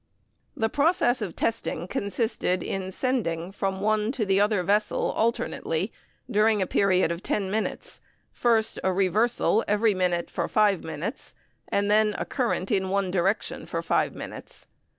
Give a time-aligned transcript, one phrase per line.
[0.57, 5.93] The process of testing consisted in sending from one to the other vessel alternately,
[6.27, 8.01] during a period of ten minutes,
[8.31, 11.35] first a reversal every minute for five minutes,
[11.67, 14.65] and then a current in one direction for five minutes.